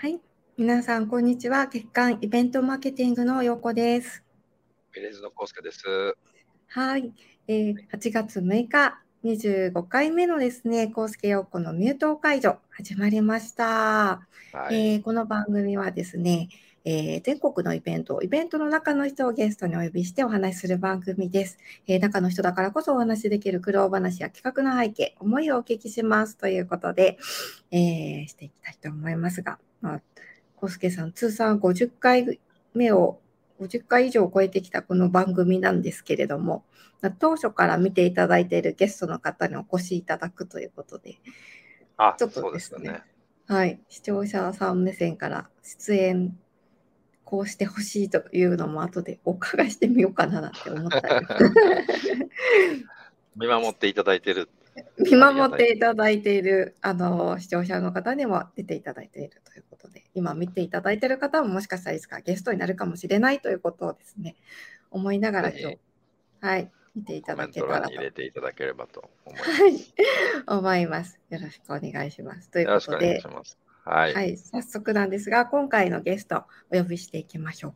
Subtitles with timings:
[0.00, 0.20] はい。
[0.56, 1.66] 皆さん、こんにちは。
[1.66, 4.22] 月間イベントマーケティングのようこです。
[4.94, 5.82] ベレーズのコウスケです。
[6.68, 7.12] はい。
[7.48, 14.28] えー8月6日、25回目のですね、コウスケ陽子のミュート解除、始まりました。
[14.52, 14.92] はい。
[14.92, 16.48] えーこの番組はですね、
[16.84, 21.58] えー全国のイベント、イベントの中の人をゲストにお呼びしてお話しする番組です。
[21.88, 27.18] えー中の人だからこそお話しできる苦労話や企画の背景、思いをお聞きしますということで、
[27.72, 30.02] えーしていきたいと思いますが、まあ、
[30.56, 32.40] コスケさん、通算50回
[32.74, 33.20] 目を、
[33.60, 36.64] 50回以上超えてきたこの番組なんですけれども、
[37.00, 41.18] まあ当初から見ていただいているゲストの方にお越しいただくということで、
[41.96, 43.02] あ、ちょっとですすよね。
[43.46, 46.38] はい、視聴者さん目線から出演、
[47.24, 51.26] こうしてほしいというのも後でお伺いしてみようかななんて思ったり
[53.36, 54.48] 見守っていただいてる。
[54.98, 64.36] 見守っていただいているあの視聴者の方にも出ていただいているということで、今見ていただいている方ももしかしたらいつかゲストになるかもしれないということをですね、
[64.90, 65.78] 思いながら今日ぜ、
[66.40, 69.50] はい、見ていただけたらとト欄に入れていただければと思います。
[69.50, 69.74] はい、
[70.58, 71.18] 思います。
[71.30, 72.50] よろしくお願いします。
[72.50, 73.22] ということで。
[73.84, 77.74] はい、早速なんですが、今回のゲストお呼びしていきましょう。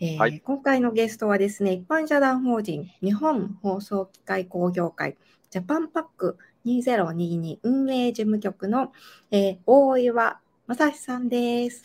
[0.00, 5.16] えーはい今回のゲストはですね、一般社団法人日本放送機械工業会
[5.52, 8.90] ジャパンパック2022運営事務局の、
[9.30, 11.82] えー大岩正史さんです。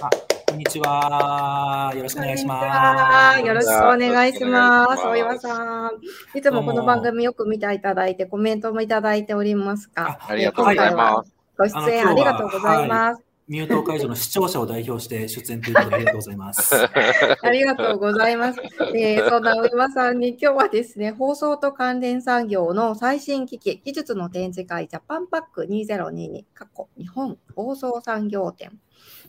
[0.00, 0.10] あ、
[0.48, 1.92] こんにちは。
[1.94, 2.66] よろしくお願いします。
[2.66, 5.04] はよろしくお願いします。
[5.04, 5.90] 大岩さん。
[6.36, 11.32] いつもこの番組よく見ていただいて、コメントもいただいておりますが、ありがとうございます。
[11.56, 13.31] ご出演ありがとうございます。
[13.48, 16.74] ミュート会場の視聴者を代表して出演ということでありがとうございます。
[17.42, 18.60] ありがとうございます。
[18.94, 28.78] えーそんな上間さんに今日はですね、放送と関連産業の最新機器、技術の展示会、ジャパンパック2022、過去日本放送産業展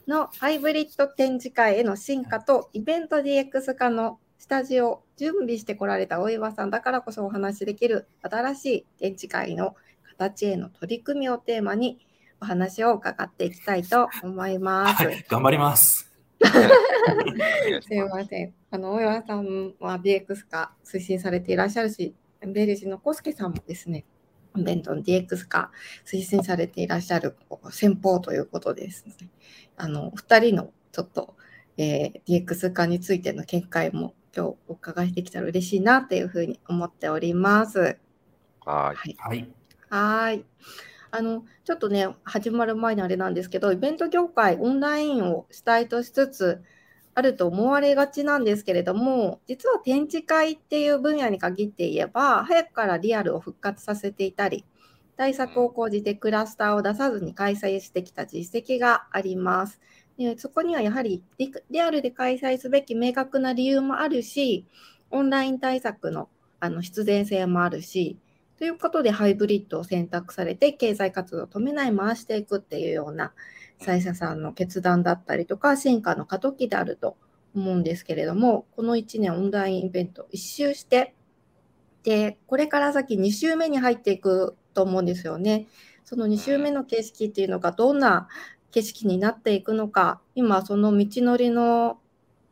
[0.08, 9.76] のハイブリッド展示会への進化とイベント DX 化のスタジオ準備してこられた大岩さんだからこそお話しできる新しい展示会の
[10.18, 12.06] 形への取り組みをテーマに
[12.44, 15.06] お話を伺っていきたいと思います。
[15.06, 16.12] はい、頑張ります。
[16.44, 18.54] すいません。
[18.70, 22.14] あの、大岩さんは DX 化推進されていらっしゃるし、
[22.46, 24.04] ベルジのコスケさんもですね、
[24.58, 25.72] イベントの DX 化
[26.06, 27.38] 推進されていらっしゃる
[27.72, 29.16] 先方ということですね。
[29.78, 31.38] あの、お二人のちょっと、
[31.78, 37.98] えー DX 化についての見解も今日お伺いできたら嬉しいなというふうに思っております。
[38.66, 39.16] はい。
[39.18, 39.54] はい。
[39.90, 40.44] はい。
[41.16, 46.64] あの、ちょっとね、始まる前にあれなんですけど、イベント業界、オンラインを主体としつつ
[47.14, 54.66] あると思われがちなんですけれども、実は展示会っていう分野に限って言えば、早くからリアルを復活させていたり、
[55.16, 59.80] 対策を講じてクラスターを出さずに開催してきた実績があります。
[60.18, 64.66] でそこにはやはりリリアルで開催すべき明確な理由もあるし、
[65.12, 66.30] オンライン対策の
[66.60, 68.18] あの必然性もあるし、
[68.58, 73.34] ということでハイブリッドを選択されて経済活動を止めない回していくっていうような
[73.80, 77.18] サイサさんの決断だったりとか進化の過渡期であると
[77.56, 81.14] 思うんですけれどもこの1年オンラインイベント一周して
[82.04, 85.68] でこれから先2週目に入っていくと思うんですよね。
[86.04, 88.28] その2週目の景色っていうのがどんな
[88.72, 92.00] 景色になっていくのか今その道のりの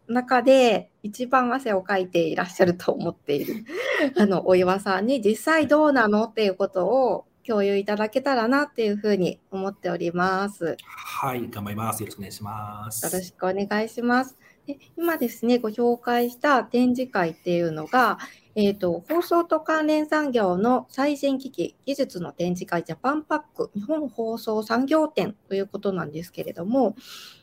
[0.08, 3.66] 中で一番汗をかいていらっしゃると思っている
[4.18, 10.78] あのお岩さんに実際どうなのっていうことを共有いただけたらなっていうふうに思っております。
[10.86, 12.04] はい、頑張ります。
[12.04, 13.06] よろしくお願いします。
[13.06, 14.38] よろしくお願いします。
[14.68, 18.20] で今ですね、ご紹介した展示会っていうのが、
[18.54, 26.96] えーと、放送と関連産業の最新機器、技術の展示会ジャパンパック日本放送産業展ということなんですけれども、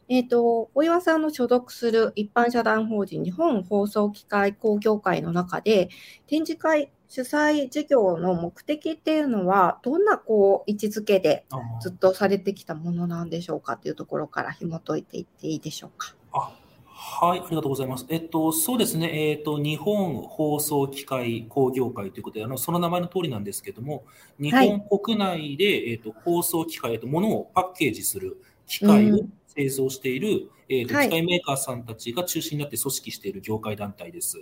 [0.08, 5.90] えーと、小岩さんの所属する一般社団法人日本放送機械工業会の中で、
[6.26, 11.44] 展示会主催事業の目的っていうのは、どんなこう位置づけで
[11.80, 16.14] ずっとされてきたものなんでしょうかというところから紐解いていっていいでしょうか。
[16.32, 16.52] あ
[17.00, 18.06] はい、ありがとうございます。
[18.08, 24.04] えっと、そうですね、えっと、日本放送機械工業会ということで、あのその名前の通りなんですけども、
[24.38, 29.20] 日本国内で、えっと、放送機械、と、ものをパッケージする機械を
[29.58, 31.08] 製造している、えっと、はい。
[31.08, 34.38] 機械メーカーさんたちが中心になって組織している業界団体です。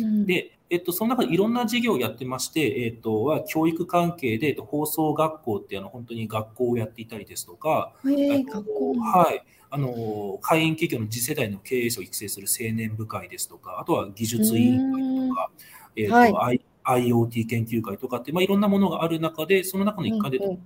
[0.00, 0.26] うん。
[0.26, 8.94] で、えっと、その中でいろんな事業をやってまして、えっと、は教育関係で、えっと放送学校ってあの本当に学校をやっていたりですとか、へえあの学校。
[8.94, 9.42] のはい。
[9.74, 15.50] あの、会員企業の次世代の経営者を育成する青年部会ですとか、あとは技術委員会とか、
[15.96, 20.58] えっ、と、はい IoT 研究会とかって、まあ、いろんなものがある中で、その中の一環で、広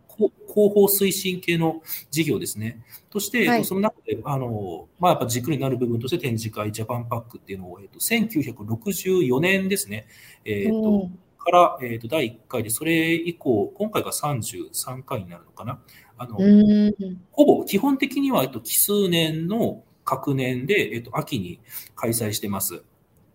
[0.48, 2.82] 報推進系の事業ですね。
[3.10, 10.06] として、はいその中で、あの、まあ、やっぱ軸になる部分として展示会ジャパンパックっていうのを、えっと、1964年ですね。
[10.44, 15.80] えっと、うんから、えっと、第1回で、それ以降、今回が33回になるのかな。
[16.18, 16.94] あの、うん
[17.30, 21.60] ほぼ基本的には、えっと、奇数年の各年で、えっと、秋に
[21.94, 22.82] 開催してます。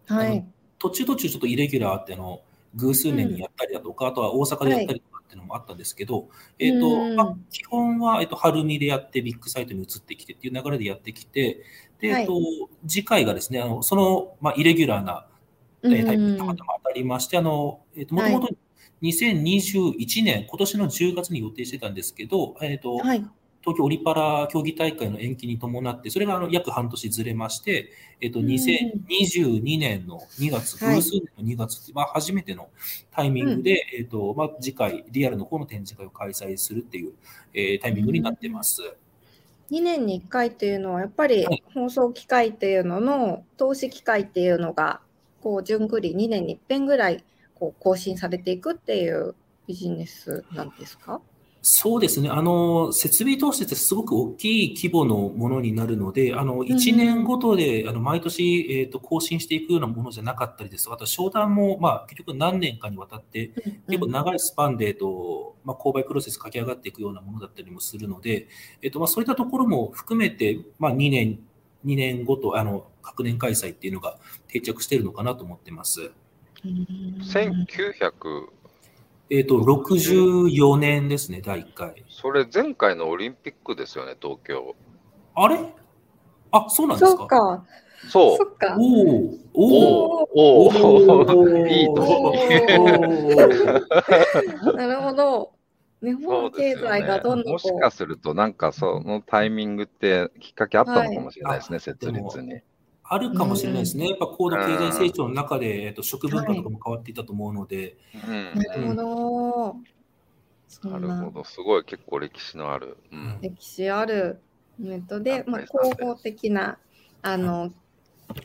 [0.07, 0.45] はい。
[0.77, 2.41] 途中途中ちょっとイレギュラーってあの
[2.75, 6.29] 偶数年にやったりだとか、あとは大阪でやったりとかっていうのもあったんですけど、
[6.59, 11.63] えっ、と、うんまあ、基本は、えっと、春見でやってビッグサイトに移ってきてっていう流れでやってきて、
[11.99, 12.33] で、はいえっと、
[12.87, 15.27] 次回がですね、あのその、まあ、イレギュラーな、
[15.83, 18.55] えータイプにたまたま当たりまして、あの、えっ、と、もともと
[19.01, 23.25] 2021年、今年の10月に予定してたんですけど、えっ、と、はい。
[23.61, 28.45] 東京オリパラ競技大会の延期に伴って、それがあの約半年ずれまして、えっと、うん。
[28.47, 30.95] 2022年の2月、はい。
[30.95, 32.69] 偶数年の2月まあ、初めての
[33.11, 37.13] タイミングで、えっと、まあ、次回、リアルの方の展示会を開催するっていう、
[37.53, 38.81] えータイミングになってます。
[39.71, 41.63] 2年に1回っていうのは、やっぱりはい。
[41.73, 45.01] 放送機会っていうのの投資機会っていうのが、
[45.41, 47.23] こう、順繰り2年に1遍ぐらい、
[47.55, 49.35] こう、更新されていくっていう
[49.67, 51.21] ビジネスなんですか？
[51.63, 52.29] そうですね。
[52.29, 63.51] あの、設備投資ってすごく大きい規模のものになるので、あの、1年ごとで、あの、毎年、えっと、更新していくようなものじゃなかったりですとか、あと、商談も、まあ、結局何年かにわたって、
[63.87, 68.47] 結構長いスパンで、えっとまあ、購買プロセス駆け上がっていくようなものだったりもするので、
[68.81, 71.39] えっとまあ、そういったところも含めて、まあ、2年、
[71.85, 74.17] 2年ごと、あの、各年開催っていうのが
[74.47, 76.11] 定着しているのかなと思ってます。
[76.65, 78.47] うん1900、
[79.33, 82.03] えっと、64年ですね、第1回。
[82.09, 84.75] それ前回のオリンピックですよね、東京。
[85.35, 85.57] あれ？
[86.51, 87.17] あ、そうなんですか？
[87.17, 87.65] そうか、
[88.09, 88.43] そうそ。
[88.43, 88.75] っか。
[88.77, 88.87] おお
[89.53, 89.63] お
[90.33, 92.33] おおおおーいいとこ
[94.75, 95.53] なるほど。
[96.01, 97.43] 日そ本経済がどんね。
[97.45, 102.59] どんこうもしかすると、なんかそのタイミングってきっかけあったのかもしれないですね、はい設立に。
[103.13, 104.07] あるかもしれないですね。
[104.07, 108.55] やっぱ高度経済成長の中で、えっと、食文化とかも変わっていたと思うので、うん。
[108.55, 109.75] なるほど。
[110.69, 112.95] そなんるなほど、すごい結構歴史のある。
[113.11, 113.37] うん。
[113.41, 114.39] 歴史ある。
[114.79, 116.77] ネットで、まあ、広報的な
[117.21, 117.71] あの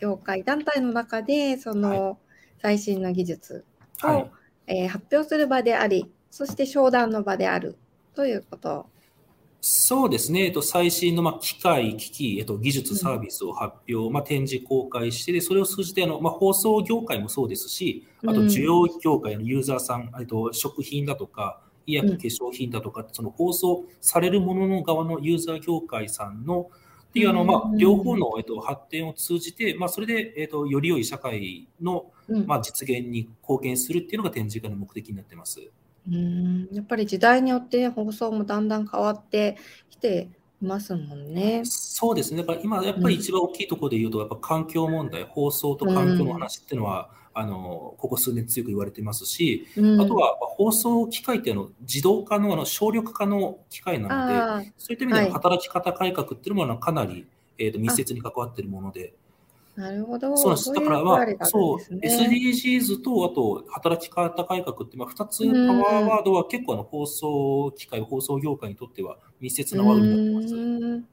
[0.01, 2.19] 業界団体の中でその
[2.61, 3.65] 最新の技術
[4.03, 4.31] を、はい。
[4.67, 7.77] えー発表する場でありそして商談の場である
[8.15, 8.87] ということ。
[9.61, 26.70] そうですね、えっと、最新のまあ機械、機器、えっと、技術、サービスを発表、まあ、展示、公開して、でそれを通じてあの、まあ、放送業界もそうですし、あとうん需要業界のユーザーさん、えっと、食品だとか、医薬、うん化粧品だとか、その放送されるものの側のユーザー業界さんの、
[27.09, 32.47] っていうあの、まあう、ん両方の、えっと、発展を通じて、まあ、それで、えっと、より良い社会の、うん。
[32.47, 35.70] まあ、実現に貢献するっていうのが展示会の目的になってます。
[36.11, 36.69] うん。
[36.73, 39.56] やっぱり時代によって放送もだんだん変わって
[39.91, 40.29] きて
[40.62, 41.62] いますもんね。
[41.64, 42.43] そうですね。
[42.43, 50.00] だから今、やっぱり一番大きいところで言うと、やっぱ環境問題、放送と環境の話っていうのは、あの、ここ数年強く言われてますし、うん。
[50.00, 57.26] あとは放送機械っていうのは自動化の、あの省力化の機械なので、そういった意味では働き方改革っていうのもあのかなり、
[57.59, 59.14] えーと密接に関わっているもので、
[59.76, 60.37] なるほど。
[60.37, 60.73] そうなんです。
[60.73, 71.06] だから、そういうまあそう、んですね SDGs と、あと、働き方改革って、まあ、2つパワーワードは結構あの放送機械、放送業界にとっては密接なワードになってます。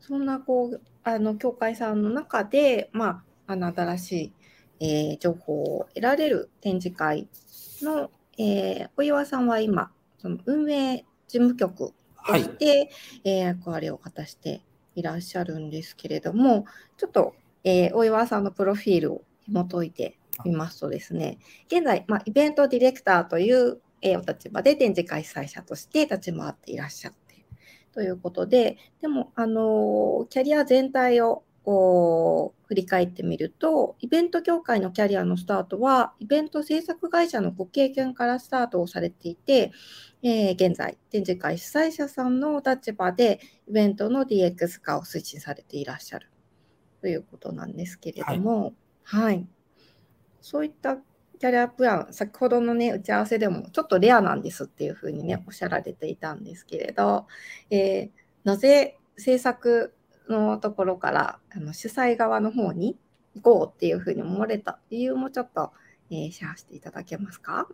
[0.00, 4.32] そんなこうあの協会さんの中で、まあ、あの新しい、
[4.80, 7.28] えー情報を得られる展示会
[7.80, 12.48] の、えー小岩さんは今その運営事務局とはいし。
[12.50, 12.90] て、
[13.24, 14.62] えー役割を果たして
[14.94, 16.66] いらっしゃるんですけれども
[16.98, 27.22] ちょっと、えー大岩さんのプロフィールを紐解いてみますとですね現在、まあ、イベントディレクターという、えーお立場で展示開催者として立ち回っていらっしゃって
[27.92, 39.72] ということで、でも、あのキャリア全体をこう振り返ってみると、イベント業界のキャリアのスタートは、イベント制作会社のご経験からスタートをされていて、
[40.22, 46.31] えー現在、展示会主催者さんのお立場で、イベントの DX 化を推進されていらっしゃる
[47.02, 49.46] ということなんですけれども、はい。
[50.40, 57.26] そういったキャリアプラン、先ほどのね、打ち合わせでもちょっとレアなんですっていうふうにね、おっしゃられていたんですけれど、
[57.68, 59.94] えーなぜ制作
[60.28, 62.96] のところからあの主催側の方に
[63.36, 65.72] 行こうっていうふうに思われた理由もちょっと、
[66.10, 67.68] えーシェアしていただけますか？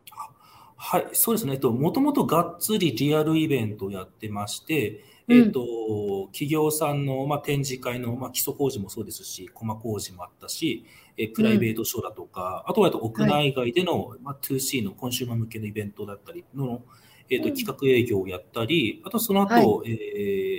[0.80, 1.54] はい、そうですね。
[1.54, 16.82] えっと、もともとがっつりリアルイベントをやってまして、えっと、企業さんの、まあ、展示会の、まあ、基礎工事もそうですし、コマ工事もあったし、えプライベートショーだとか、あとはあと屋内外での、まあ、2C のコンシューマー向けのイベントだったりの、
[17.28, 17.54] えっと、うん。
[17.54, 19.90] 企画営業をやったり、あとその後、え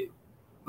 [0.08, 0.10] ー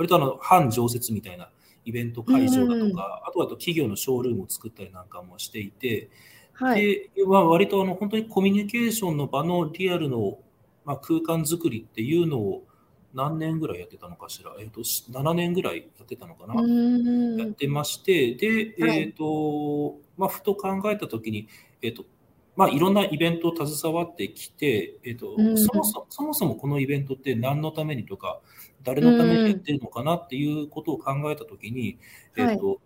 [0.01, 1.51] 割とあの、半常設みたいな
[1.85, 6.09] イベント会場だとか、あとはあと企業のショールームを作ったりなんかもしていて、
[6.61, 7.11] はい。
[7.15, 10.39] で、まあ、割とあの本当にコミュニケーションの場のリアルの、
[10.85, 12.65] まあ、空間作りっていうのを
[13.15, 16.55] 何年ぐらいやってたのかしら、えっとし7年ぐらいやってたのかな、
[17.43, 19.01] やってまして、で、はい。
[19.01, 21.49] えっとまあ、ふと考えたときに、
[21.81, 22.05] えっと
[22.57, 25.57] まあ、いろんなイベントを携わってきて、えっとうん。
[25.57, 28.41] そもそそもそもこのイベントって何のためにとか、
[28.83, 31.99] 誰のためにやってるのかなっていうことを考えたときに、
[32.37, 32.81] えっと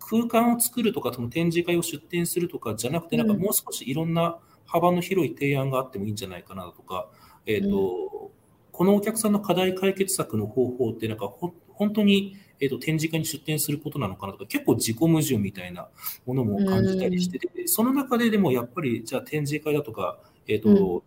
[0.00, 3.40] 空間を作るとか、その展示会を出展するとかじゃなくて、なんかうん。
[3.40, 7.08] もう少しいろんな幅の広い提案があってもいいんじゃないかなとか、
[7.46, 8.30] えっと
[8.72, 15.88] このお客さんの課題解決策の方法って、なんかほ本当に、えっと展示会に出展することなのかなとか、結構自己矛盾みたいな
[16.26, 21.02] ものも感じたりしてて、その中ででもやっぱり、じゃあ展示会だとか、えっとうん。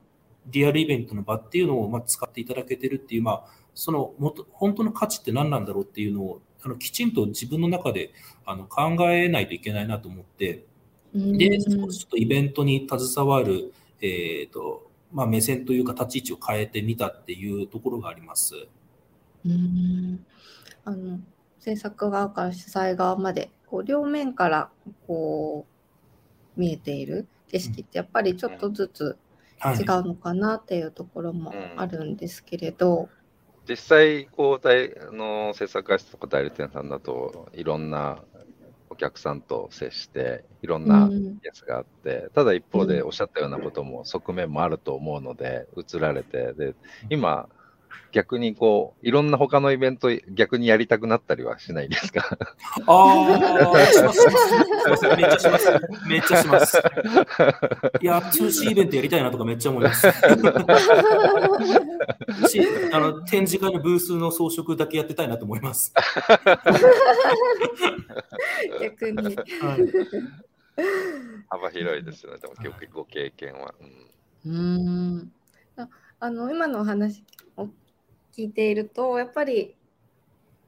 [0.48, 3.44] リアルイベントの場っていうのをまあ使っていただけてるっていう、まあ、
[3.76, 8.12] その元本当の価値って何なんだろうっていうのをあのきちんと自分の中で
[8.46, 10.66] あの考えないといけないなと思って、
[11.14, 18.56] で、少しちょっとイベントに携わる、えーとまあ、目線というか立ち位置を変えてみたっていうところがあります。
[19.46, 20.26] うーん。
[20.86, 21.20] あの
[21.60, 24.70] 制作側から主催側までこう両面から
[25.06, 25.66] こ
[26.58, 29.18] う見えている景色ってやっぱりちょっとずつ
[29.60, 29.78] はい。
[29.78, 33.10] 違うのかなっていうところもあるんですけれど、
[33.72, 34.62] 実際、こう、
[35.14, 38.22] の制作会社とか代理店さんだと、いろんな
[38.90, 46.76] お客さんと接して、いろんうなんやつがあって、ただ一方でおっしゃったようなことも側面もあると思うので、映られて、で、
[47.10, 47.48] 今、
[48.12, 52.38] 逆にこう、いろんな他のイベント逆にやりたくなったりはしないですか？
[52.88, 54.28] ああ、します、し
[54.90, 55.06] ます。
[55.16, 55.72] めっちゃします。
[56.08, 56.82] めっちゃします。
[58.02, 60.08] いや、2C イベントやりたいなとかめっちゃ思います。
[62.50, 62.62] し
[62.94, 65.94] あの展示会のブースの装飾だけやってたいなと思います。
[68.82, 69.18] 逆に。
[69.24, 69.36] はい
[71.50, 73.76] 幅広いですよね、でも結構ご経験は。
[73.82, 73.90] うん
[74.44, 74.60] うー
[75.20, 75.32] ん
[75.78, 75.88] あ
[76.20, 77.24] あの今のお話
[77.58, 77.68] を
[78.36, 79.76] 聞いているとやっぱり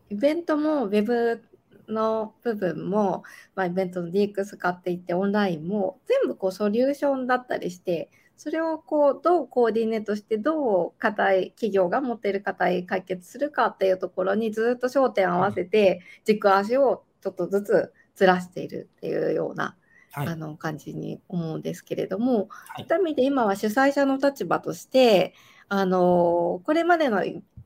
[0.10, 1.43] イベントもウェブ
[1.88, 3.24] の部分も、
[3.55, 19.75] まあ、イベントの DX 使っていってオンラインも全部こうソリューションだったりしてそれをこうどうコーディネートしてどう課題企業が持っている課題解決するかっていうところにずっと焦点を合わせて軸足をちょっとずつずらしているっていうような
[20.15, 20.27] はい。
[20.27, 22.48] あの感じに思うんですけれども、はい。
[22.77, 25.34] そういった意味で今は主催者の立場として
[25.70, 27.24] あのこれまでの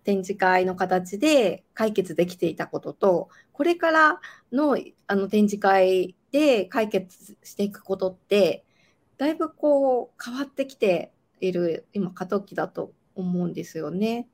[0.07, 4.21] 展示会の形で解決できていたこととこれから
[4.53, 8.63] のあの展示会で解決していくことって
[9.17, 11.11] だいぶこう変わってきて
[11.41, 14.29] いる今過渡期だと思うんですよね。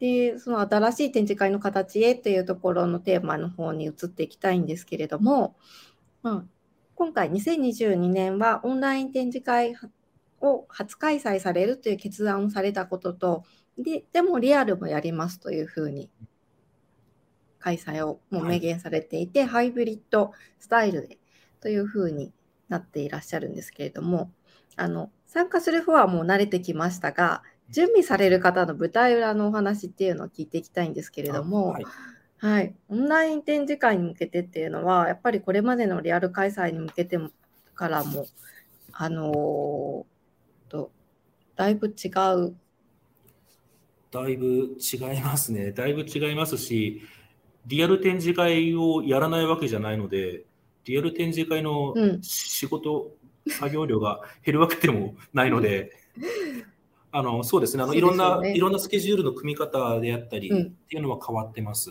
[0.00, 5.56] でその新しい展示会の形へというところのテーマの方に移っていきたいんですけれども、
[6.22, 6.44] まあ、
[6.94, 9.76] 今回2022年はオンライン展示会
[10.42, 13.44] を初開催されるという決断をされたことと
[13.78, 16.10] ででもリアルもやりますというふうに
[17.58, 21.18] 開催をもう明言されていて、ハイブリッドスタイルで
[21.60, 22.32] というふうに
[22.68, 24.30] なっていらっしゃるんですけれども
[24.76, 31.84] あの参加する方はもう慣れてきましたが準備される方の舞台裏のお話っていうのを聞いていきたいんですけれども、はい
[32.44, 37.30] はい、オンライン展示会に向けてっていうのは、やっぱりこれまでのリアル開催に向けても
[37.74, 38.26] からも、
[38.92, 40.90] あのーと、
[41.56, 42.54] だいぶ違う。
[44.14, 45.72] だいぶ違いますね。
[45.76, 47.02] だいぶ違いますし、
[47.66, 50.44] リアル展示会をやらないわけじゃないので、
[50.84, 53.12] リアル展示会のうん仕事、
[53.48, 55.90] 作業量が減るわけでもないので、
[57.10, 61.90] あのそうですねあのいろんな、いろんなスケジュールの組み方であったり、うんっていうのは変わってます。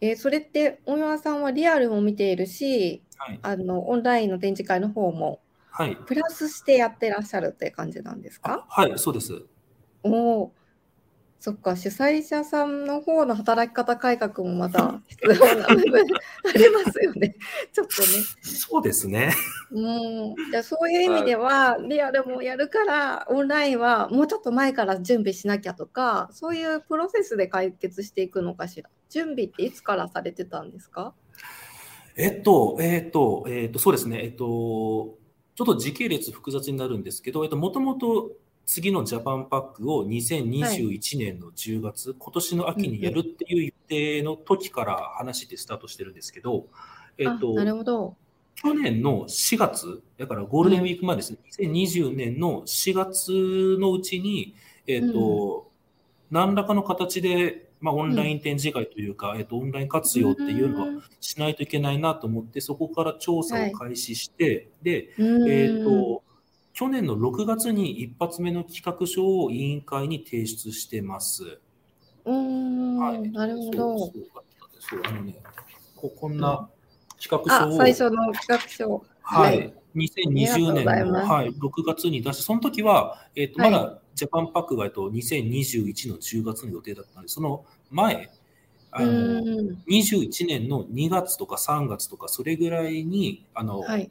[0.00, 3.38] えーそれって、大山さんはリアルも見ているし、はい。
[3.42, 5.96] あの、オンラインの展示会の方も、はい。
[6.06, 8.66] プラスしてやってらっしゃるって感じなんですか？
[8.68, 9.44] あはい、そうです。
[10.02, 10.52] おお、
[11.44, 16.04] そっか、主催者さんの方の働き方改革もまた必要な部分あ
[16.56, 17.34] りますよね。
[17.74, 18.08] ちょっとね。
[18.42, 19.32] そうですね。
[19.72, 28.88] うん、じゃあそういう意味では、リアルもやるから、オンラインはもうちょっと前から準備しなきゃとか、そういうプロセスで解決していくのかしら。
[29.10, 31.12] 準備っていつからされてたんですか？
[32.14, 34.20] えっと、えっと、えっと、そうですね。
[34.22, 35.18] えっと、
[35.56, 38.30] ちょっと時系列複雑になるんですけど、えっと、もともと
[38.72, 46.68] 次のジャパンパックを2021年の10月、はい、今年の秋にやるっていう予定の時から話してスタートしてるんですけど、
[47.18, 48.16] えっと、なるほど。
[48.54, 54.54] 去年の4月、だからゴールデンウィーク前ですね、うん、2020年の4月のうちに、
[54.86, 55.70] えっと、
[56.30, 66.22] うん、何らかの形で、まあ、オンライン展示会というか、うん、えっと、オンライン活用っていうのはしないといけないなと思って、そこから調査を開始して、はい、で、えっと、
[66.82, 71.60] 去年の6月に一発目の企画書を委員会に提出してます。
[72.24, 73.98] うん、はい、なるほど。
[73.98, 74.12] そう
[75.04, 75.36] あのね、
[75.94, 76.68] ここんな
[77.20, 77.78] 企画書を。
[77.78, 79.06] 最初の企画書。
[79.22, 79.72] はい。
[79.94, 88.28] 2020年の、はい、6月に出して、その時は、えっ、ー、と、まだジャパンパックが、えっと、2021の10月の予定だったので、その前、
[88.90, 89.40] あの、
[89.88, 94.10] 21年の2月とか3月とか、それぐらいに、あの、はい、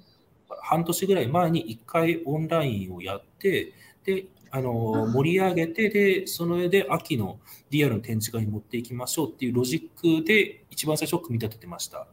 [0.62, 7.39] 半年ぐらい前に1回オンラインをやって、で、あの盛り上げて、で、その上で秋の
[7.70, 12.08] リアルの展示会に持っていきましょうっていうロジックで一番最初組み立ててました。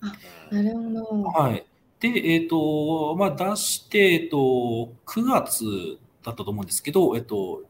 [0.00, 0.14] あ
[0.50, 1.22] なるほど。
[1.24, 1.64] はい。
[2.00, 4.36] で、えっ、ー、と、まあ、出して、えっ、ー、と、
[5.06, 5.64] 9月
[6.24, 7.62] だったと思うんですけど、えっ、ー、と、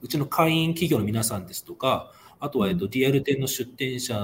[0.00, 2.12] うちの会員企業の皆さんですとか、
[2.44, 4.14] あとは、えっと、リアル店の出店者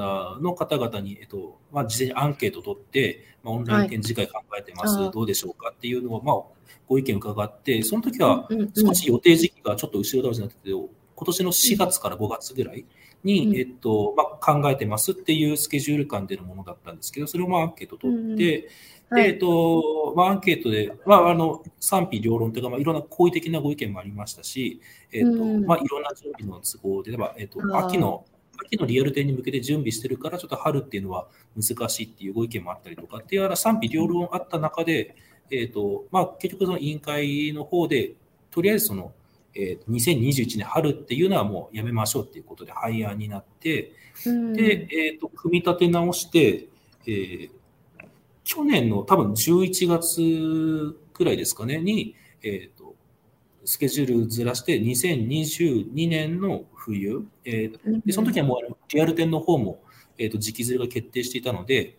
[0.42, 8.46] の方々に、えっと、まあ、事前にアンケートを取って、まあ、オンライン展示会考えてます、はい、どうでしょうかっていうのを、まあ、ご意見伺って、その時は
[8.76, 12.84] 少し予定時期がちょっと後ろ倒しになってて、今年の4月から5月ぐらい
[13.24, 18.68] に、えっと、まあ、考えてますっていうスケジュール感でのものだったんですけど、それをまあアンケート取って、
[19.14, 24.80] で、えっと、まあ、アンケートで、まあ、あの、賛否両論というか、まあ、いろんな好意的なご意見もありましたし、
[25.12, 25.30] えっと、
[25.66, 28.24] まあ、いろんな準備の都合で、例えば、えっと、秋の、
[28.64, 31.26] 秋のリアル展に向けて準備してるから、ちょっと春っていうのは
[31.56, 35.16] 難しいっていうご意見もあったりとかっていうような賛否両論あった中で、
[35.50, 38.12] えっと、まあ、結局その委員会の方で、
[38.50, 39.12] とりあえずその、
[39.54, 43.92] えー、2021年春っていうのはもうやめましょうっていうことで廃案になって、
[44.24, 46.68] で、えっ、と、組み立て直して、
[47.06, 47.50] えー、
[48.52, 52.96] 去年の多分11月くらいですかね、に、えっ、と、
[53.64, 59.84] スケジュールずらして、2022年の冬、えー、でその時はもうリアル店の方も、
[60.18, 61.96] えー、と時期ずれが決定していたので、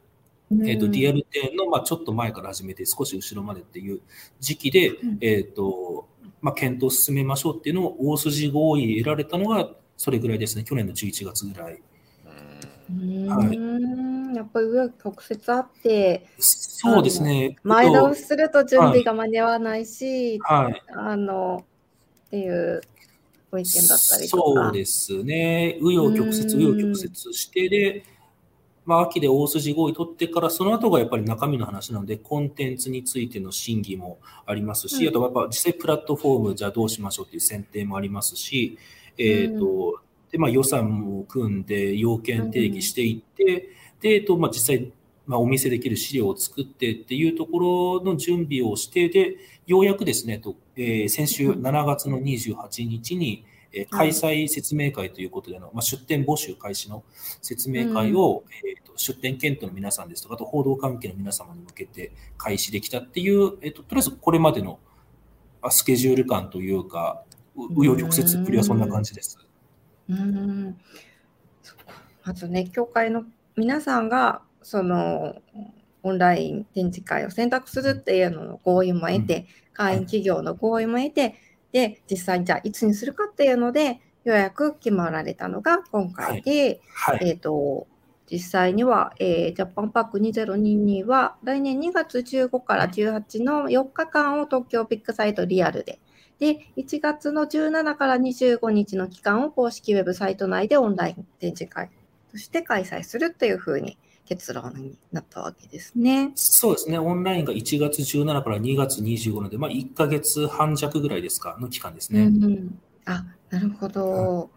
[0.52, 4.02] えー、とリアル店の、まあ、ちょっと前から始めて少し後ろまでっていう
[4.42, 6.10] 時期で、えーと
[6.42, 11.82] まあ、検討を進めましょうっていうのを大筋合意得られたのがそれぐらいですね、去年の11月ぐらい。
[13.30, 17.56] はい、やっぱり上曲折あって、そうですね。
[17.64, 21.64] 前倒しすると準備が間に合わないし、はい、あの
[22.28, 22.82] っていう
[23.52, 24.44] ご意見だったりとか。
[24.64, 25.78] そうですね。
[25.82, 28.06] 紆余曲折、紆余曲折してで、
[28.86, 38.78] まあ、秋で大筋合意取ってから、その後がやっぱり中身の話なので、コンテンツについての審議もありますし、うん、あとやっぱ実際プラットフォームじゃあどうしましょうっていう選定もありますし、
[39.18, 40.00] えっ、ー、と、
[40.32, 44.92] で、まあ予算を組んで要件定義していって、うん、で、えっと、まあ実際、
[45.26, 49.36] まあお見せできる資料を作ってっていうところの準備をして、で、
[49.68, 57.06] ようやくですね、とえー、先週7月の28日に、え開催説明会ということでの、まあ、出店募集開始の
[57.42, 64.80] 説明会を、うん、えーと、出店検討の皆さんですとか、あと報道関係の皆様に向けて開始できたっていう、えーと、とりあえずこれまでの
[65.70, 67.24] スケジュール感というか、
[67.56, 69.38] 紆余曲折っぷりはそんな感じです。
[69.40, 69.51] うん
[72.24, 73.24] まずね、協会の
[73.56, 75.42] 皆さんがその
[76.04, 81.36] オンライン展示会を選択するっていうのの合意も得て、会員企業の合意も得て、
[81.72, 87.18] で、実際にじゃあいつにするかっていうので、ようやく決まられたのが今回で、はい。
[87.18, 87.88] はい、えっ、ー、と、
[88.32, 96.00] 実際には、えー、ジャパンパック2022は来年2月15から18の4日間を東京ビッグサイトリアルで、
[96.42, 101.92] で、1月の17から25日の期間を公式ウェブサイト内でオンライン展示会
[102.32, 106.32] として開催するっていうふうに結論になったわけですね。
[106.34, 106.98] そうですね。
[106.98, 112.22] オンラインが1月17から2月25なので、まあ、1か月半弱ぐらいですか、の期間ですね。
[112.22, 114.50] うんうん、あ、なるほど。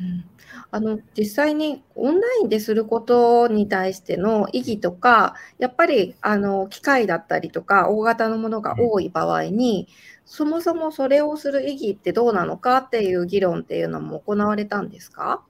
[0.00, 0.24] うん、
[0.72, 15.42] あの実際にオンラインですることに対しての意義とか、やっぱりあの機械だったりとか、大型のものが多い場合に、うん、そもそもそれをする意義ってどうなのかっていう議論っていうのも行われたんですか？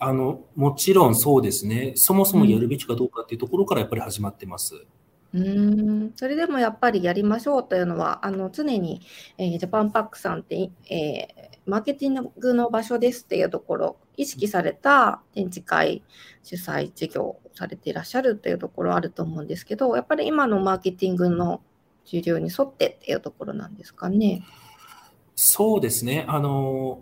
[0.00, 1.92] あの、もちろんそうですね。
[1.94, 4.74] そもそもやるべきかどうかっていうところからやっぱり始まってます。
[4.74, 4.84] うん、
[6.14, 9.00] それでもやっぱりやりましょうというのは、あの常に、
[9.38, 16.02] えー、ジャパンパックさんって、えー、マーケティングの場所ですっていうところ、意識された展示会
[16.42, 21.62] 主催事業をされていらっしゃるというところあると思うんですけど、やっぱり今のマーケティングの
[22.04, 24.42] 需要に沿ってっていうところなんですかね？
[25.34, 26.26] そうですね。
[26.28, 27.00] あの、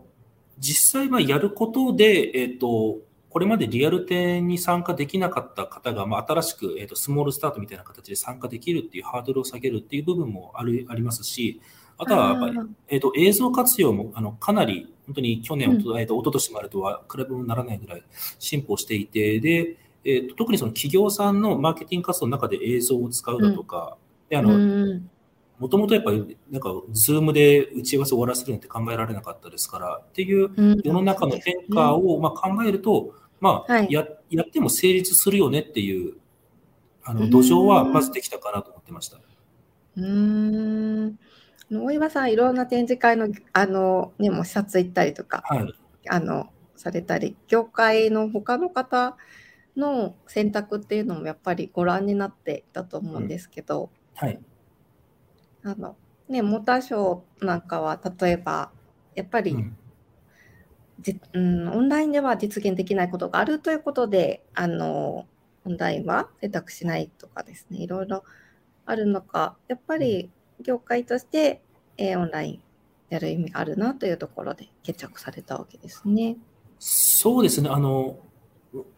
[0.58, 2.98] 実際はやることで、えっ、と、
[3.30, 11.60] これまでリアル店に参加できなかった方が、まあ、新しく、えーと、スモールスタートみたいな形で参加できるっていうハードルを下げるっていう部分もあるありますし、
[11.96, 18.02] あとはやっぱり、えーと、映像活用もあのかなり本当に去年、うん、えーと、一昨年までとは比べ物にならないぐらい
[18.38, 23.96] 進歩していて、で、えーと、特にその企業さんのマーケティング活動の中で映像を使うだとか、
[24.30, 25.00] うん、あの、
[25.60, 30.50] もともとやっぱり、なんか、ズームで打ち合わせを終わらせるなんて考えられなかったですから、っていう
[30.82, 36.14] 世の中の変化をまあ考えると、まあ、はい、や、やっても成立するよねっていう、
[37.04, 39.18] あの、土壌はまずできたかなと思ってました。
[39.98, 41.18] うん。
[41.70, 45.74] 大岩さん、いろんな展示会の、あの、ね、も視察行ったりとか、はい、
[46.08, 49.18] あの、されたり、業界の他の方
[49.76, 54.40] の選択っていうのもやっぱりご覧になっていたと思うんですけど、うん、はい。
[55.64, 55.96] あの、
[56.28, 58.70] ね、モーターショーなんかは、例えば、
[59.14, 59.76] やっぱり、うん。
[61.00, 65.26] じうん、オンラインでは実現できないことがあるということで、あの、
[65.64, 68.22] オンラインは選択しないとかですね、いろいろ
[68.86, 71.62] あるのか、やっぱり業界として、
[71.96, 72.62] えー、オンライン
[73.08, 76.36] やる意味があるなというところで決着されたわけですね。
[76.78, 78.18] そうですね、あの、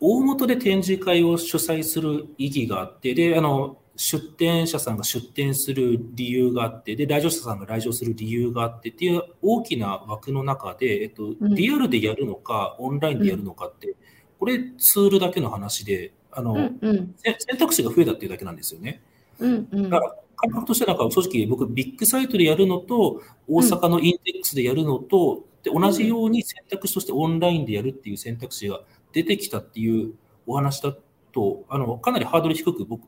[0.01, 13.95] 大元で展示会を主催する意義があって、で、あの、出展者さんが出展する理由があって、で、来場者さんが来場する理由があってっていう大きな枠の中で、えっと、リアルでやるのか、オンラインでやるのかって、
[14.39, 19.03] これツールだけの話で、あの、うんうん、選択肢が増えたっていうだけなんですよね。
[19.39, 28.81] うんうん、だから、感覚としてなんか正直僕ビッグサイトでやるのと、大阪のインデックスでやるのと、で同じように選択肢としてオンラインでやるっていう選択肢が
[29.13, 30.15] 出てきたっていう
[30.47, 30.93] お話だ
[31.33, 33.07] と、あの、かなりハードル低く僕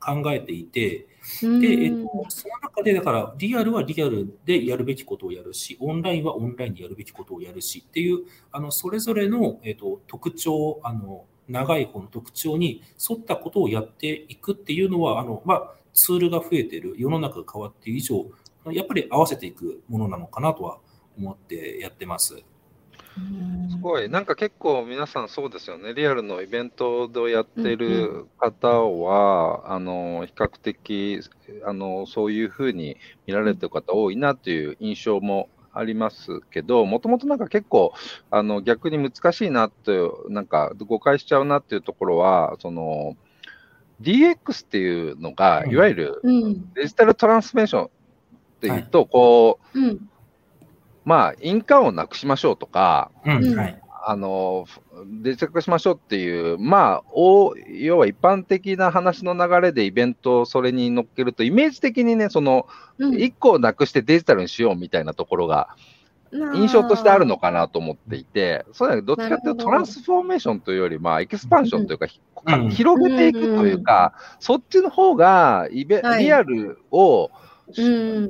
[0.00, 1.06] 考えていて、
[1.42, 18.26] で、えっと、その中で、だから、リアルはリアルでやるべきことをやるし、オンラインはオンラインでやるべきことをやるしっていう、あの、それぞれの、えっと、特徴、あの、長い方の特徴に沿ったことをやっていくっていうのは、あの、まあ、ツールが増えている、世の中が変わって以上、
[18.72, 20.78] やっぱり合わせていくものなのかなとは
[21.18, 22.42] 思ってやってます。
[23.70, 29.64] すごい、なんか結構皆さんそうですよね、リアルのイベントでやってる方は、うん。
[29.64, 31.20] うん、あの比較的
[31.64, 37.92] あのそういうふうに見られてる方多いなという印象もありますけど、もともとなんか結構
[38.30, 43.16] あの逆に難しいなと、なんか誤解しちゃうなっていうところは、その
[44.02, 46.22] DX っていうのが、いわゆる
[46.74, 47.88] デジタルトランスメーションっ
[48.60, 50.10] ていうと、こう、うん
[51.04, 54.66] まあ、印鑑をなくしましょうとか、うんはい、あの、
[55.22, 62.66] デジタル化しましょうっていう、まあ、お要は一般的な話の流れでイベントをそれに乗っけると、イメージ的にね、その、
[62.98, 65.68] 一、個をなくしてデジタルにしようみたいなところが、
[66.32, 72.06] 印象としてあるのかなと思っていて、そうだどっちかっていうとトランスフォーメーションというより、まあ、エキスパンションというか、
[72.46, 77.30] うん、広げていくというか、うん、そっちの方がイベ、はい、リアルを、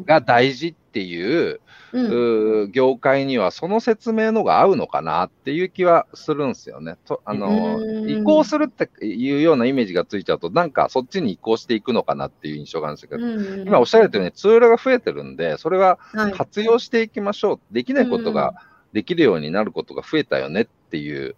[0.07, 1.61] が大事っていう、
[1.93, 6.97] うん、業界にはその説明のが合うのかなっていう気はするんですよね。
[7.05, 15.99] とあの移行するっていうようなイメージがついちゃうと、なんかそっちに移行していくのかなっていう印象があるんですけど、今おっしゃられたようにツールが増えてるんで、それは
[16.37, 17.51] 活用していきましょう。
[17.53, 18.55] はい、できないことが
[18.93, 21.37] できるようになることが増えたよねっていう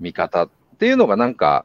[0.00, 1.64] 見方っていうのがなんか、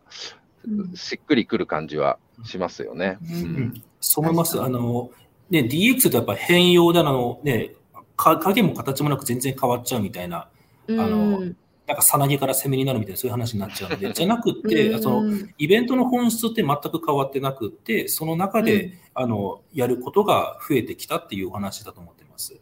[0.94, 3.18] しっくりくる感じはしますよね。
[3.22, 4.62] うん、そう思います。
[4.62, 5.10] あの、
[5.50, 7.74] ね、DX ってやっぱ変容であの、ね、
[8.20, 10.50] 影も形もなく全然変わっちゃうみたいな、
[10.90, 11.42] あの、
[11.88, 22.60] なんかさなぎから攻めになるみたいなそういう話になっちゃうので、 じゃなくて、そのイベントの本質って全く変わってなくて、その中で、うん、あのやることが増えてきたっていうお話だと思ってます。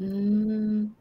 [0.00, 0.92] うん。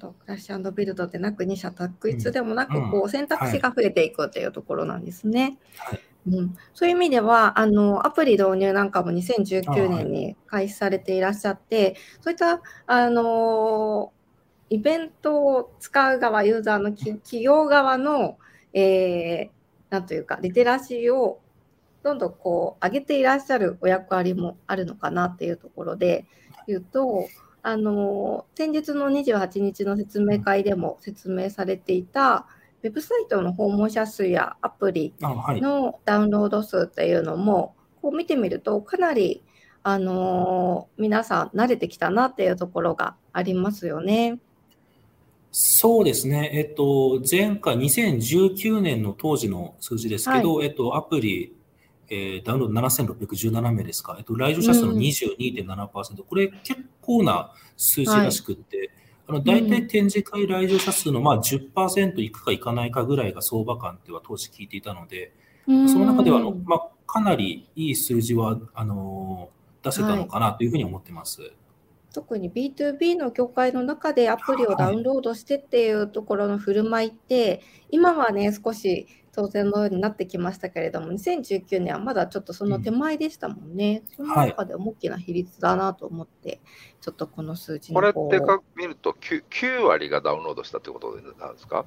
[0.00, 5.58] クラッシュビルドでなく二者択一でもなく、こう選択肢が増えていくっていうところなんですね。
[5.76, 14.12] はいうん、そういう意味ではあのアプリ導入なんかも2019年に開始されていらっしゃって、そういったあの
[14.70, 18.38] イベントを使う側ユーザーの企業側の、
[18.74, 19.48] えー、
[19.90, 21.40] なんというかリテラシーを
[22.02, 26.26] どんどんこう上げていらっしゃるお役割もあるのかなっていうところで
[26.66, 27.26] 言うと
[27.62, 32.46] あの先日の28日の説明会でも説明されていた、
[32.82, 39.42] ウェブサイトの訪問者数やアプリのダウンロード数っていうのも、こう見てみると、かなり、
[39.82, 44.38] あのー、皆さん慣れてきたなっていうところがありますよね。
[45.50, 46.50] そうですね。
[46.52, 51.54] えっと、前回2019年の当時の数字ですけど、はい、えっと、アプリ、
[52.10, 58.90] えー、ダウンロード7617名ですか、えっと、来場者数の22.7%、うん、これ結構な数字らしくって、はい、
[59.28, 65.32] あの大体展示会来場者数のまあ10%いくかいかないかぐらいが相場感っては当時聞いていたので、
[65.66, 69.50] その中ではあの、まあ、かなりいい数字はあの
[69.82, 71.42] 出せたのかなというふうに思ってます。
[71.42, 71.50] はい
[72.10, 77.60] 特に B2B の業界の中でアプリをダウンロードしてっていうところの振る舞いって、
[77.90, 79.06] 今はね、少し
[79.38, 84.02] 当然のようになってきましたけれども、2019年はまだちょっとその手前でしたもんね。
[84.18, 86.60] うん、その中で大きな比率だなと思って、はい、
[87.00, 91.84] ちょっとこの数字これってか見ると9、9割がダウンロードしたということなんですか？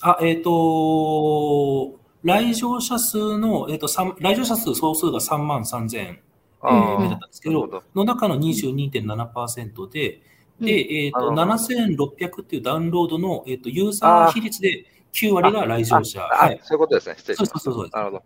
[0.00, 3.86] あ、えっ、ー、と、来場者数の、えっ、ー、と、
[4.20, 6.18] 来場者数総数が3万3000
[6.64, 7.84] 名だったんですけど、ど。
[7.94, 10.20] の中の22.7%で、
[10.60, 16.20] で、えっ、ー、と、7600っていうダウンロードの、えっ、と、ユーザー比率で、9割が来場者。
[16.20, 17.14] はい、そういうことですね。
[17.18, 17.50] 失礼します。
[17.64, 18.22] そうそうそうなるほ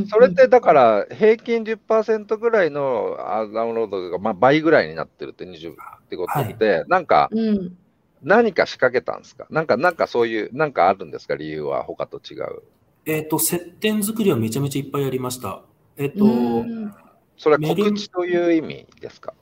[0.00, 0.06] ど。
[0.08, 3.16] それってだから、平均10%ぐらいの
[3.54, 5.74] ダウンロードが、まあ、倍ぐらいになってるって20っ
[6.08, 7.76] てことで、はい、なんか、うん、
[8.22, 9.46] 何か仕掛けたんですか？
[9.50, 11.36] なんか、なんかそういう、なんかあるんですか？
[11.36, 12.62] 理由は、他と違う。
[13.06, 15.62] えっ、ー、と、接点作りはめちゃめちゃいっぱいありました。
[15.96, 16.92] えっ、ー、と、
[17.38, 19.32] それは告知という意味ですか？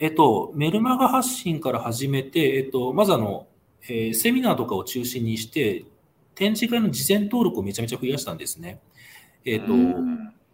[0.00, 3.46] えっと、メルマガ発信から始めて、えっと、まずあの、
[3.88, 5.84] えー、セミナーとかを中心にして、
[6.34, 8.80] 展示会の事前登録をめちゃめちゃ増やしたんですね。
[9.44, 10.04] えっ、ー、と、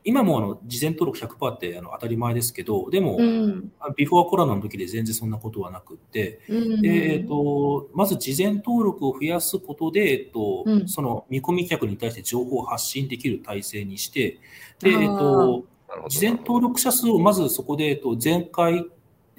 [0.02, 14.38] 今もあの事前登録100%ってあの当たり前ですけど、でも、うん、ビフォーコロナの時で全然そんなことはなくって、うん、えっ、ー、と、まず事前登録を増やすことで、えっ、ー、と、うん、その見込み客に対して情報を発信できる体制にして、
[14.80, 15.64] で、えっ、ー、と、
[16.08, 18.86] 事前登録者数をまずそこで、えっと、前回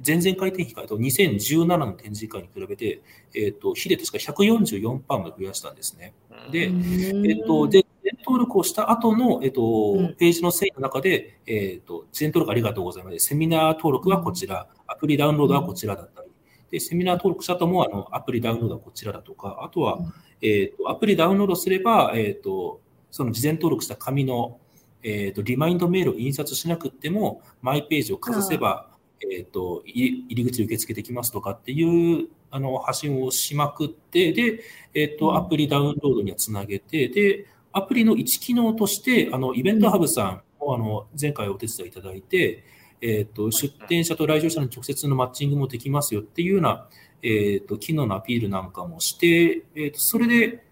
[0.06, 3.02] 前々回転比かと2017の展示会に比べて、
[3.34, 6.14] えっ、ー、と、比で確か144%も増やしたんですね。
[6.52, 7.86] で、えっ、ー、と、で、
[8.26, 13.20] 登録をした後の、えっ、ー、と、ページの整理の中で、えっ、と、事前登録ありがとうございます。
[13.20, 16.30] セミナー登録はこちら、アプリダウンロードはこちらだったり、
[16.72, 20.00] で、セミナー登録した後も、あの、アプリダウンロードはこちらだとか、あとは、
[20.42, 24.60] えっ、と、アプリダウンロードすれば、えっ、と、その事前登録した紙の、
[25.04, 28.91] えっ、と、リマインドメールを印刷しなくても、マイページをかざせば、
[29.30, 34.62] えっ、ー、と、入り口で受け付けできますとかっていう、あの、発信をしまくって、で、
[34.94, 42.64] えっ、ー、と、アプリダウンロードにはつなげて、で、アプリの一機能として、あの、イベントハブさんを、あの、前回お手伝いいただいて、
[43.02, 46.88] えっ、ー、と、出店者と来場者の直接のマッチングもできますよっていうような、
[47.24, 50.64] えっ、と、機能のアピールなんかもして、えっ、と、それで、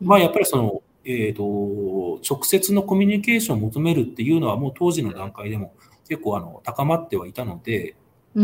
[0.00, 5.74] まあ、やっぱりその、えっ、と、直接のコミュニケーションを求めるっていうのはもう当時の段階でも
[6.08, 7.96] 結構あの高まってはいたので、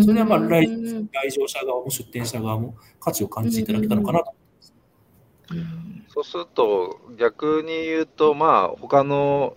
[0.03, 6.13] それはまあ来来場者側も出店者側も価値を感じていただけたのかなと思います。
[6.15, 9.57] そうすると、逆に言うと、まあ他の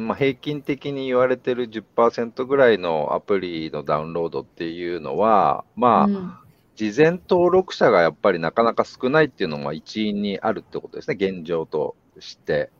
[0.00, 6.40] まあ、平均的に言われてる10%ぐらいのアプリのダウンロードっていうのは、まあ、
[6.74, 12.70] 事前登録者がやっぱりなかなか少ないっていうのも一因にあるってことですね、現状として。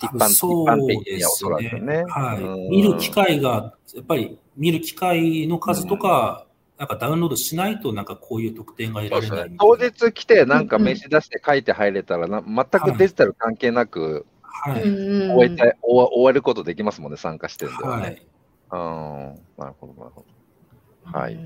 [0.00, 1.80] 一般そうですね。
[1.80, 2.04] ね。
[2.08, 2.70] はい。
[2.70, 6.46] 見る機会が、やっぱり見る機会の数とか、
[6.78, 18.02] なんかダウンロードしないと、なんかこういう特典が得られないい当日来て、なんか名刺出して書いて入れたらな、全くデジタル関係なく、はい、終えて終わることできますもんね、参加してるんではね。
[18.02, 20.24] はい、うん、なるほど、なるほ
[21.12, 21.18] ど。
[21.18, 21.38] はい。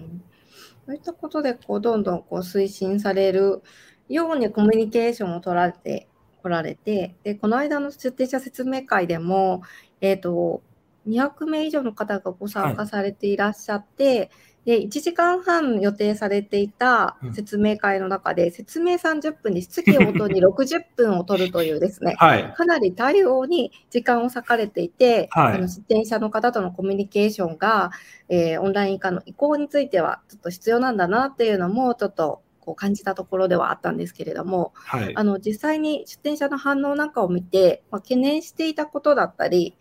[0.85, 3.63] そういったことで、こう、どんどんこう推進される
[4.09, 6.09] ようにコミュニケーションを取られて
[6.43, 9.63] 来られて、で、この間の出展者説明会でも、
[10.01, 10.63] えっ、ー、と、
[11.07, 14.31] 200名以上の方がご参加されていらっしゃって、はい
[14.65, 27.91] で1時間半予定されていた説明会の中で、うん、説明30分に質疑応答に 60分を取るというですね、はい、かなり対応に時間を割かれていて、はい、あの出展者の方とのコミュニケーションが、
[28.29, 39.77] えー、オンライン化の移行についてはちょっと必要なんだなっていうのもちょっとこう感じたところではあったんですけれども、はい、あの実際に出店者の反応なんかを見て、まあ、懸念していたことだったり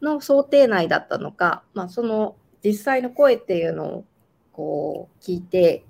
[0.00, 4.04] の想定内だったのか、まあ、その実際の声っていうのを
[4.52, 5.84] こう聞いて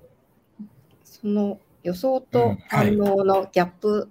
[1.05, 4.11] その予想と反応のギャップ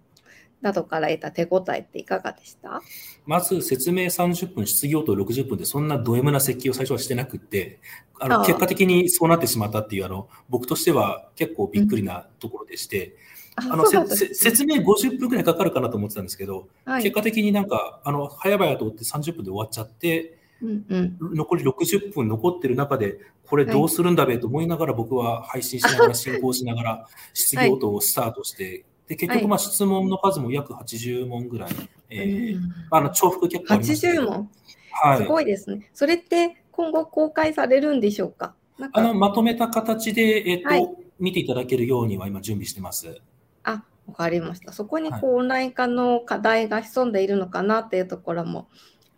[0.62, 2.82] などから得た手応えっていかがでした？
[3.26, 7.80] まず説明30分、質疑応答60分でそんなド M な設計を最初はしてなくって、
[8.19, 13.15] あの結果的にそうなってしまったっていう、あの僕としては結構びっくりなところでして、
[13.63, 23.17] うん、あの説明50分くらいかかるかなと思ってたんですけど、はい、結果的になんか、あの早々とって30分で終わっちゃって、うんうん、残り60分残ってる中で、
[23.48, 31.69] これどうするんだべと思いながら僕は配信しながら、進行しながら、質疑応答をスタートして、で、結局、まあ、質問の数も約80問ぐらい。
[32.12, 32.60] えー、
[32.91, 34.50] あの重複結構80も、
[34.91, 35.89] はい、すごいですね。
[35.93, 38.54] それって今後公開されるんでしょうか？
[38.93, 43.19] あのまとめた形で、えーと、はい、見ていただけるようには今準備してます。
[43.63, 44.72] あ、わかりました。
[44.72, 48.67] そこにこう、オンライン化の課題が潜んでいるのかなっていうところも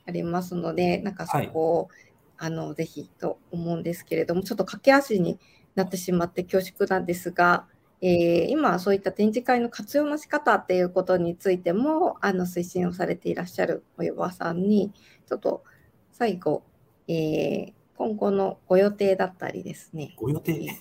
[0.05, 1.89] ありますので、なんかそこを、
[2.37, 5.37] はい、あのぜひと思うんですけれども、ちょっと駆け足に
[5.75, 7.67] なってしまって恐縮なんですが、
[8.01, 14.91] えー、今そういった展示会の活用の仕方っていうことについてもあの推進をされていらっしゃるおばさんに
[15.27, 15.63] ちょっと
[16.11, 16.63] 最後、
[17.07, 20.13] えー、今後のご予定だったりですね。
[20.17, 20.75] ご予定？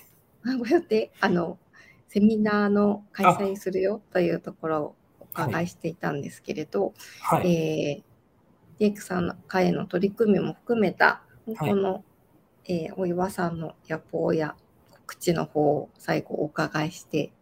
[0.58, 1.12] ご予定？
[1.20, 1.58] あの、
[2.08, 11.22] セミナーの開催するよというところをお伺いしていたんですけれど、はい、えー、DX さんの会の取り組みも含めた、
[11.58, 12.00] この、は
[12.64, 14.56] い、えー、お岩さんの野望や
[15.10, 17.32] 告知の方を最後お伺いして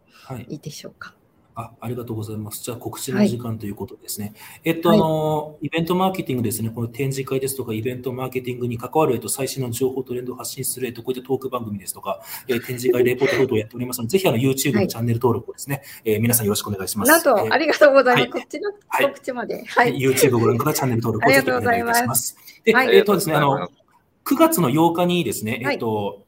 [0.47, 1.13] いいでしょうか？
[1.55, 2.63] あありがとうございます。
[2.63, 4.27] じゃあ告知の時間ということですね。
[4.27, 17.11] はい、えっと、あの、イベントマーケティングですね、この展示会ですとか、イベントマーケティングに関わる、えっと、最新の情報トレンドを発信する、えっと、こういったトーク番組ですとか、えー、展示会レポート等々をやっておりますので、 ぜひあの YouTube のチャンネル登録をですね、はい、えー、皆さんよろしくお願いします。
[17.11, 18.29] なんと、えー、ありがとうございます。
[18.29, 18.71] こっちの
[19.07, 19.65] 告知まで。
[19.65, 19.97] はい。
[19.97, 22.37] YouTube ご覧の方、チャンネル登録をぜひお願いいたします。
[22.63, 23.67] で、えっとですね、あの、
[24.23, 26.23] 9月の8日にですね、えっと、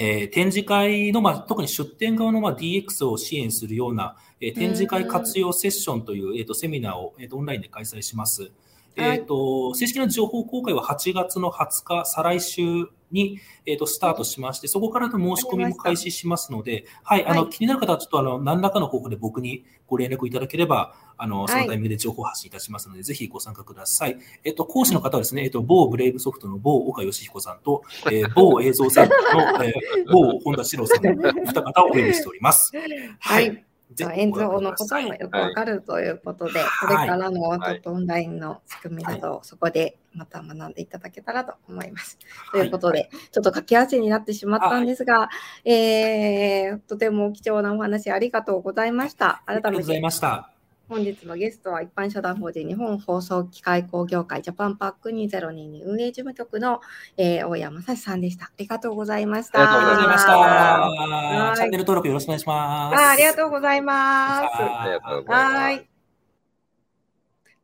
[0.00, 8.52] えー、展示会の、まあ、特に出展側の、まあ、DX を支援するような、えー、展示会活用セッションという、えーと、セミナーを、えーと、オンラインで開催します。
[8.94, 24.16] えーと、正式な情報公開は8月の20日、再来週に、えーと、スタートしまして、そこからの申し込みも開始しますので、はい、あの、気になる方はちょっとあの何らかの方法で僕にご連絡いただければ、あのそのタイミングで情報発信いたしますので、はい、ぜひご参加ください。
[24.44, 32.72] えっ、と、講師の方はですね、えっ、と、某ブレイブソフトの某岡義彦さんと、 えー、某映像センターの、えー、某本田史郎さんの二方をお呼びしております。
[33.18, 33.67] はい
[34.14, 42.18] 演像のこともよくわかるということで、これからのちょっとオンラインの仕組みなど、そこでまた学んでいただけたらと思います。
[42.52, 45.30] ということで、ちょっと駆け足になってしまったんですが、
[45.64, 49.42] えー、とても貴重なお話ありがとうございました。
[49.46, 50.57] 改めて。
[50.88, 56.80] 本日のゲストは一般社団法人日本放送機械工業会ジャパンパック2022運営事務局の、
[57.18, 58.46] えー、大山正さんでした。
[58.46, 59.60] ありがとうございました。
[59.60, 61.56] ありがとうございました。
[61.56, 62.96] チャンネル登録よろしくお願いします。
[62.96, 65.30] あありがとうございます。
[65.30, 65.88] はい。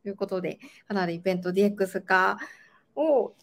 [0.03, 2.37] ということで、かなりイベント DX 化
[2.95, 3.33] を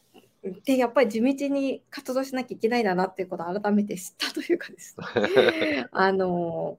[0.65, 5.87] でやっぱり地道に活動しなきゃいけないんだなっていうことを改めて知ったというかですね。
[5.91, 6.79] あの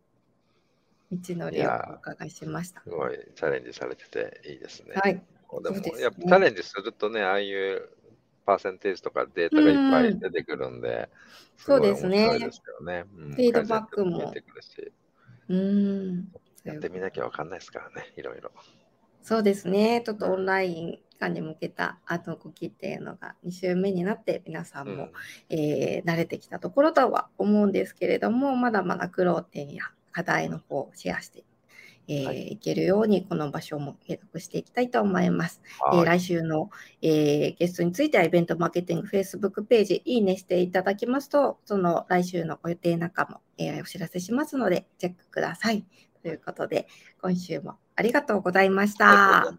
[1.18, 2.82] 道のりをお伺いしました。
[2.82, 4.96] すごいチャレンジされてていいですね。
[4.96, 5.22] はい。
[5.64, 7.90] でも、ね、やっぱチャレンジするとね、ああいう
[8.46, 11.10] パーセンテージとかデータがいっぱい出てくるんで、
[11.58, 12.40] そうですね。
[12.40, 13.06] ですよね。
[13.16, 14.34] フィードバックも。
[15.50, 16.28] うん。
[16.64, 18.52] やってみなきゃわかんないですからね、いろいろ。
[19.22, 20.02] そうですね。
[20.06, 25.12] ちょっとオンライン化に向けた後の動きっていうのが2週目になって皆さんも、うん、
[25.50, 31.44] えー、慣れてきたところとは思うんですけれども、まだまだ苦労点や課題の方をシェアして
[32.08, 35.62] えー、はい、いけるようにこの場所も継続していきたいと思います。
[35.94, 36.70] えー、来週の、
[37.02, 45.86] えー、ゲストについてはイベントマーケティング Facebook ページいいねしていただきますと、その来週のご予定なんかも、えお知らせしますので、チェックください。
[46.22, 46.88] ということで、
[47.22, 47.76] 今週も。
[47.96, 49.56] ありがとうございました。